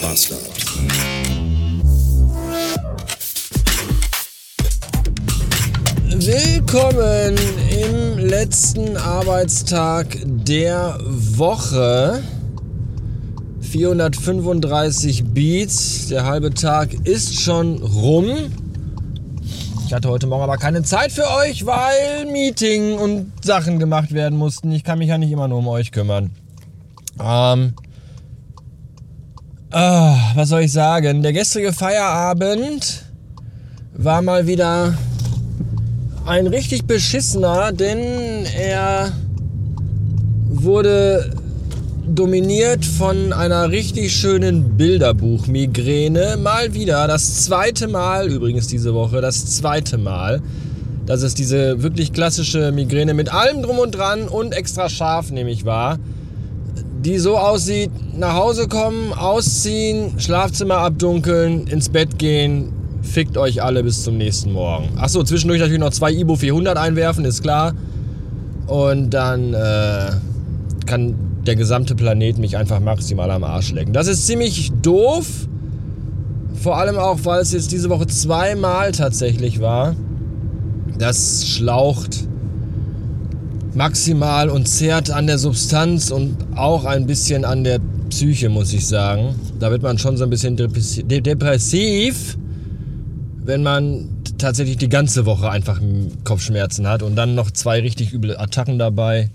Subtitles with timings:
[0.00, 0.40] Bastard.
[6.08, 7.36] Willkommen
[7.70, 12.22] im letzten Arbeitstag der Woche.
[13.60, 16.08] 435 Beats.
[16.08, 18.52] Der halbe Tag ist schon rum.
[19.86, 24.38] Ich hatte heute Morgen aber keine Zeit für euch, weil Meeting und Sachen gemacht werden
[24.38, 24.72] mussten.
[24.72, 26.30] Ich kann mich ja nicht immer nur um euch kümmern.
[27.22, 27.74] Ähm,
[29.70, 31.22] ah, was soll ich sagen?
[31.22, 33.04] Der gestrige Feierabend
[33.94, 34.94] war mal wieder
[36.26, 39.12] ein richtig beschissener, denn er
[40.48, 41.30] wurde
[42.06, 46.36] dominiert von einer richtig schönen Bilderbuch-Migräne.
[46.36, 50.42] Mal wieder, das zweite Mal, übrigens diese Woche, das zweite Mal,
[51.06, 55.64] dass es diese wirklich klassische Migräne mit allem drum und dran und extra scharf nämlich
[55.64, 55.98] war,
[57.04, 63.82] die so aussieht, nach Hause kommen, ausziehen, Schlafzimmer abdunkeln, ins Bett gehen, fickt euch alle
[63.82, 64.98] bis zum nächsten Morgen.
[64.98, 67.74] Achso, zwischendurch natürlich noch zwei Ibo 400 einwerfen, ist klar.
[68.66, 70.10] Und dann äh,
[70.86, 71.14] kann
[71.46, 73.92] der gesamte Planet mich einfach maximal am Arsch lecken.
[73.92, 75.26] Das ist ziemlich doof.
[76.54, 79.96] Vor allem auch, weil es jetzt diese Woche zweimal tatsächlich war.
[80.98, 82.28] Das schlaucht
[83.74, 88.86] maximal und zehrt an der Substanz und auch ein bisschen an der Psyche, muss ich
[88.86, 89.34] sagen.
[89.58, 92.36] Da wird man schon so ein bisschen depressiv,
[93.44, 95.80] wenn man tatsächlich die ganze Woche einfach
[96.24, 99.30] Kopfschmerzen hat und dann noch zwei richtig üble Attacken dabei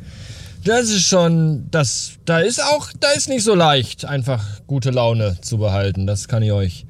[0.65, 5.37] das ist schon, das, da ist auch, da ist nicht so leicht, einfach gute Laune
[5.41, 6.07] zu behalten.
[6.07, 6.85] Das kann ich euch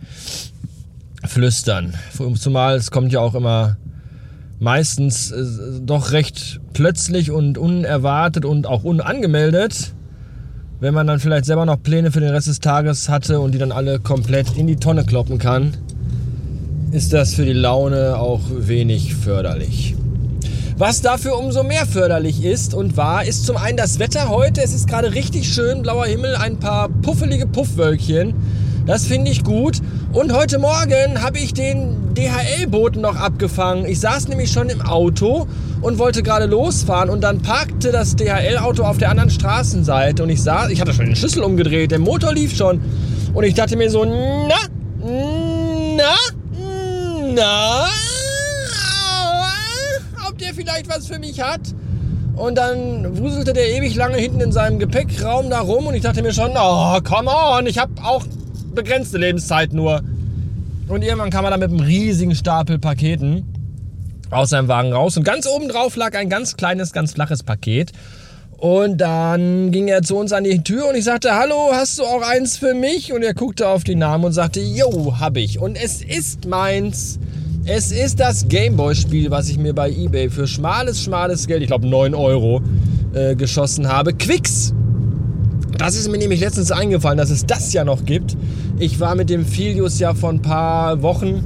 [1.26, 1.94] flüstern.
[2.40, 3.76] Zumal es kommt ja auch immer
[4.60, 5.44] meistens äh,
[5.82, 9.94] doch recht plötzlich und unerwartet und auch unangemeldet.
[10.80, 13.58] Wenn man dann vielleicht selber noch Pläne für den Rest des Tages hatte und die
[13.58, 15.74] dann alle komplett in die Tonne kloppen kann,
[16.92, 19.96] ist das für die Laune auch wenig förderlich.
[20.78, 24.62] Was dafür umso mehr förderlich ist und war, ist zum einen das Wetter heute.
[24.62, 28.34] Es ist gerade richtig schön, blauer Himmel, ein paar puffelige Puffwölkchen.
[28.86, 29.82] Das finde ich gut.
[30.14, 33.86] Und heute Morgen habe ich den DHL-Boten noch abgefangen.
[33.86, 35.48] Ich saß nämlich schon im Auto
[35.82, 40.42] und wollte gerade losfahren und dann parkte das DHL-Auto auf der anderen Straßenseite und ich
[40.42, 42.82] sah, ich hatte schon den Schlüssel umgedreht, der Motor lief schon
[43.34, 44.56] und ich dachte mir so, na,
[45.98, 46.16] na,
[47.34, 47.88] na,
[50.56, 51.62] vielleicht was für mich hat.
[52.36, 56.22] Und dann wuselte der ewig lange hinten in seinem Gepäckraum da rum und ich dachte
[56.22, 58.26] mir schon, oh, come on, ich habe auch
[58.76, 60.02] begrenzte Lebenszeit nur.
[60.88, 63.44] Und irgendwann kam er dann mit einem riesigen Stapel Paketen
[64.30, 67.92] aus seinem Wagen raus und ganz oben drauf lag ein ganz kleines, ganz flaches Paket.
[68.58, 72.04] Und dann ging er zu uns an die Tür und ich sagte, hallo, hast du
[72.04, 73.12] auch eins für mich?
[73.12, 75.60] Und er guckte auf die Namen und sagte, jo, hab ich.
[75.60, 77.20] Und es ist meins.
[77.66, 81.88] Es ist das Gameboy-Spiel, was ich mir bei eBay für schmales, schmales Geld, ich glaube
[81.88, 82.62] 9 Euro,
[83.14, 84.14] äh, geschossen habe.
[84.14, 84.74] Quicks!
[85.78, 88.38] Das ist mir nämlich letztens eingefallen, dass es das ja noch gibt.
[88.80, 91.44] Ich war mit dem Filius ja vor ein paar Wochen,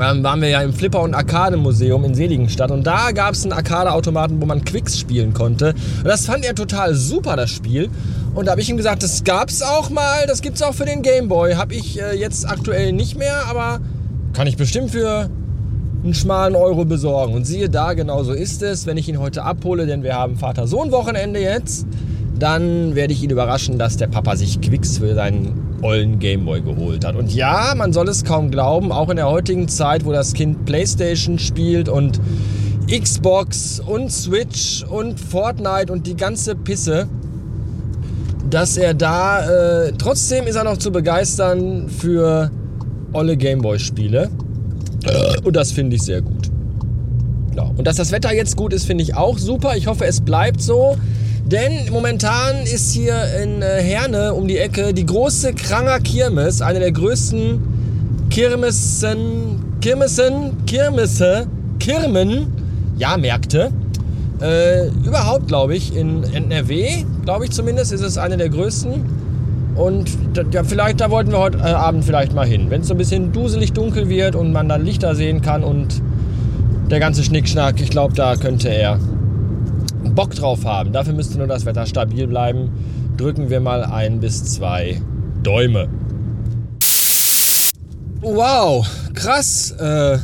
[0.00, 3.52] ähm, waren wir ja im Flipper- und Arcade-Museum in Seligenstadt und da gab es einen
[3.52, 5.74] Arcade-Automaten, wo man Quicks spielen konnte.
[5.98, 7.88] Und das fand er total super, das Spiel.
[8.34, 10.74] Und da habe ich ihm gesagt, das gab es auch mal, das gibt es auch
[10.74, 11.54] für den Gameboy.
[11.54, 13.80] Habe ich äh, jetzt aktuell nicht mehr, aber
[14.34, 15.30] kann ich bestimmt für
[16.04, 17.32] einen schmalen Euro besorgen.
[17.32, 18.86] Und siehe da, genau so ist es.
[18.86, 21.86] Wenn ich ihn heute abhole, denn wir haben Vater-Sohn-Wochenende jetzt,
[22.38, 27.04] dann werde ich ihn überraschen, dass der Papa sich Quicks für seinen ollen Gameboy geholt
[27.04, 27.16] hat.
[27.16, 30.64] Und ja, man soll es kaum glauben, auch in der heutigen Zeit, wo das Kind
[30.66, 32.20] Playstation spielt und
[32.90, 37.08] Xbox und Switch und Fortnite und die ganze Pisse,
[38.48, 42.50] dass er da, äh, trotzdem ist er noch zu begeistern für
[43.12, 44.30] olle Gameboy-Spiele.
[45.44, 46.50] Und das finde ich sehr gut.
[47.56, 47.62] Ja.
[47.76, 49.76] Und dass das Wetter jetzt gut ist, finde ich auch super.
[49.76, 50.96] Ich hoffe, es bleibt so.
[51.46, 56.80] Denn momentan ist hier in äh, Herne um die Ecke die große Kranger Kirmes, eine
[56.80, 61.46] der größten Kirmessen, Kirmessen, Kirmesse,
[61.78, 62.52] Kirmen,
[62.98, 63.70] ja, Märkte.
[64.40, 68.94] Äh, überhaupt, glaube ich, in NRW, glaube ich zumindest, ist es eine der größten.
[69.76, 70.10] Und
[70.52, 72.70] ja, vielleicht, da wollten wir heute äh, Abend vielleicht mal hin.
[72.70, 76.02] Wenn es so ein bisschen duselig dunkel wird und man dann Lichter sehen kann und
[76.90, 78.98] der ganze Schnickschnack, ich glaube, da könnte er
[80.16, 80.92] Bock drauf haben.
[80.92, 82.70] Dafür müsste nur das Wetter stabil bleiben.
[83.16, 85.00] Drücken wir mal ein bis zwei
[85.44, 85.88] Däume.
[88.20, 88.84] Wow,
[89.14, 89.70] krass.
[89.78, 90.18] Äh,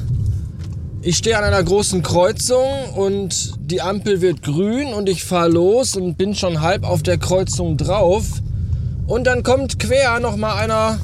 [1.03, 5.95] ich stehe an einer großen Kreuzung und die Ampel wird grün und ich fahre los
[5.95, 8.25] und bin schon halb auf der Kreuzung drauf
[9.07, 10.99] Und dann kommt quer nochmal einer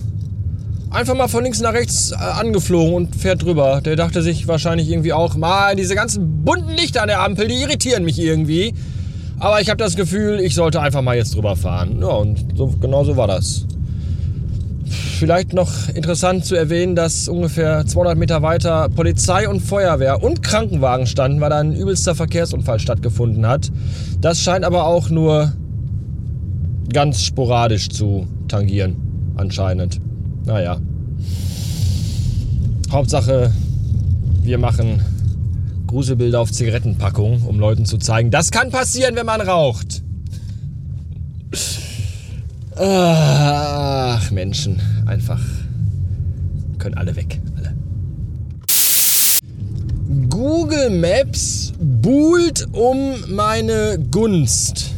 [0.91, 3.81] einfach mal von links nach rechts äh, angeflogen und fährt drüber.
[3.81, 7.61] Der dachte sich wahrscheinlich irgendwie auch, mal diese ganzen bunten Lichter an der Ampel, die
[7.61, 8.75] irritieren mich irgendwie.
[9.39, 11.99] Aber ich habe das Gefühl, ich sollte einfach mal jetzt drüber fahren.
[12.01, 13.67] Ja, und so, genau so war das.
[15.19, 21.07] Vielleicht noch interessant zu erwähnen, dass ungefähr 200 Meter weiter Polizei und Feuerwehr und Krankenwagen
[21.07, 23.71] standen, weil da ein übelster Verkehrsunfall stattgefunden hat.
[24.21, 25.53] Das scheint aber auch nur
[26.93, 28.97] ganz sporadisch zu tangieren,
[29.37, 30.01] anscheinend.
[30.49, 30.81] Naja.
[32.91, 33.53] Hauptsache,
[34.43, 35.03] wir machen
[35.87, 40.03] Gruselbilder auf Zigarettenpackungen, um Leuten zu zeigen, das kann passieren, wenn man raucht.
[42.77, 45.41] Ach, Menschen, einfach
[46.79, 47.75] können alle weg, alle.
[50.31, 54.95] Google Maps buhlt um meine Gunst,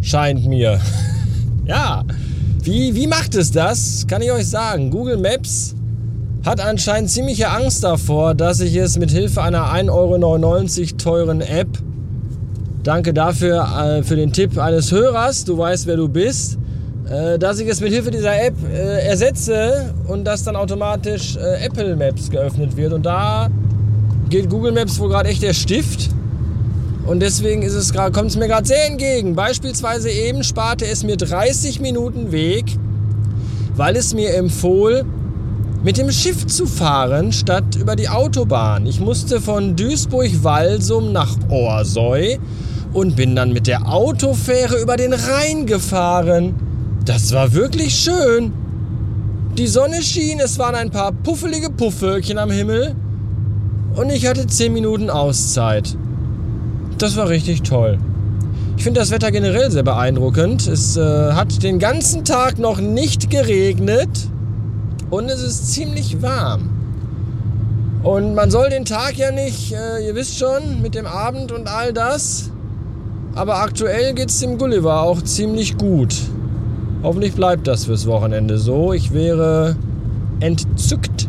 [0.00, 0.80] scheint mir.
[1.64, 2.02] ja,
[2.68, 4.06] wie, wie macht es das?
[4.06, 4.90] Kann ich euch sagen.
[4.90, 5.74] Google Maps
[6.44, 11.68] hat anscheinend ziemliche Angst davor, dass ich es mit Hilfe einer 1,99 Euro teuren App,
[12.82, 13.66] danke dafür
[13.98, 16.58] äh, für den Tipp eines Hörers, du weißt, wer du bist,
[17.08, 21.64] äh, dass ich es mit Hilfe dieser App äh, ersetze und dass dann automatisch äh,
[21.64, 22.92] Apple Maps geöffnet wird.
[22.92, 23.48] Und da
[24.28, 26.10] geht Google Maps wohl gerade echt der Stift.
[27.08, 29.34] Und deswegen ist es kommt es mir gerade sehr entgegen.
[29.34, 32.66] Beispielsweise eben sparte es mir 30 Minuten Weg,
[33.76, 35.06] weil es mir empfohlen,
[35.82, 38.86] mit dem Schiff zu fahren statt über die Autobahn.
[38.86, 42.38] Ich musste von Duisburg-Walsum nach Orsoy
[42.92, 46.56] und bin dann mit der Autofähre über den Rhein gefahren.
[47.06, 48.52] Das war wirklich schön.
[49.56, 52.94] Die Sonne schien, es waren ein paar puffelige Puffwölkchen am Himmel
[53.96, 55.96] und ich hatte 10 Minuten Auszeit.
[56.98, 57.96] Das war richtig toll.
[58.76, 60.66] Ich finde das Wetter generell sehr beeindruckend.
[60.66, 64.28] Es äh, hat den ganzen Tag noch nicht geregnet
[65.08, 66.70] und es ist ziemlich warm.
[68.02, 71.68] Und man soll den Tag ja nicht, äh, ihr wisst schon, mit dem Abend und
[71.68, 72.50] all das.
[73.36, 76.16] Aber aktuell geht es dem Gulliver auch ziemlich gut.
[77.04, 78.92] Hoffentlich bleibt das fürs Wochenende so.
[78.92, 79.76] Ich wäre
[80.40, 81.28] entzückt.